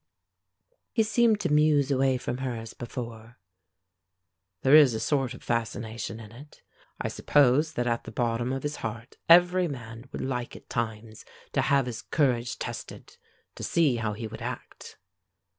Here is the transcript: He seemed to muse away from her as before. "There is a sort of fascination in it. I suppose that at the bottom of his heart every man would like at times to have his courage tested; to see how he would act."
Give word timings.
He 0.93 1.03
seemed 1.03 1.39
to 1.41 1.53
muse 1.53 1.91
away 1.91 2.17
from 2.17 2.39
her 2.39 2.55
as 2.55 2.73
before. 2.73 3.37
"There 4.63 4.73
is 4.73 4.95
a 4.95 4.99
sort 4.99 5.35
of 5.35 5.43
fascination 5.43 6.19
in 6.19 6.31
it. 6.31 6.63
I 6.99 7.07
suppose 7.07 7.73
that 7.73 7.85
at 7.85 8.05
the 8.05 8.11
bottom 8.11 8.51
of 8.51 8.63
his 8.63 8.77
heart 8.77 9.17
every 9.29 9.67
man 9.67 10.09
would 10.11 10.21
like 10.21 10.55
at 10.55 10.71
times 10.71 11.23
to 11.51 11.61
have 11.61 11.85
his 11.85 12.01
courage 12.01 12.57
tested; 12.57 13.15
to 13.53 13.61
see 13.61 13.97
how 13.97 14.13
he 14.13 14.25
would 14.25 14.41
act." 14.41 14.97